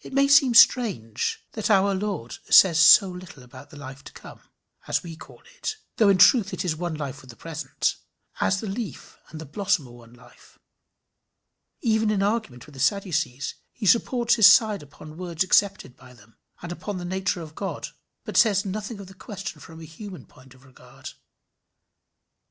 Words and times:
It 0.00 0.14
may 0.14 0.28
seem 0.28 0.54
strange 0.54 1.44
that 1.52 1.68
our 1.70 1.94
Lord 1.94 2.38
says 2.48 2.78
so 2.80 3.10
little 3.10 3.42
about 3.42 3.68
the 3.68 3.76
life 3.76 4.02
to 4.04 4.12
come 4.14 4.40
as 4.88 5.02
we 5.02 5.14
call 5.14 5.42
it 5.58 5.76
though 5.96 6.08
in 6.08 6.16
truth 6.16 6.54
it 6.54 6.64
is 6.64 6.74
one 6.74 6.94
life 6.94 7.20
with 7.20 7.28
the 7.28 7.36
present 7.36 7.96
as 8.40 8.60
the 8.62 8.66
leaf 8.66 9.18
and 9.28 9.38
the 9.38 9.44
blossom 9.44 9.88
are 9.88 9.90
one 9.90 10.14
life. 10.14 10.58
Even 11.82 12.10
in 12.10 12.22
argument 12.22 12.64
with 12.64 12.72
the 12.72 12.80
Sadducees 12.80 13.56
he 13.74 13.84
supports 13.84 14.36
his 14.36 14.46
side 14.46 14.82
upon 14.82 15.18
words 15.18 15.44
accepted 15.44 15.98
by 15.98 16.14
them, 16.14 16.38
and 16.62 16.72
upon 16.72 16.96
the 16.96 17.04
nature 17.04 17.42
of 17.42 17.54
God, 17.54 17.88
but 18.24 18.38
says 18.38 18.64
nothing 18.64 19.00
of 19.00 19.06
the 19.06 19.12
question 19.12 19.60
from 19.60 19.80
a 19.82 19.84
human 19.84 20.24
point 20.24 20.54
of 20.54 20.64
regard. 20.64 21.10